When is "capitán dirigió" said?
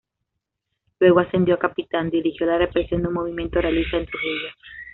1.59-2.47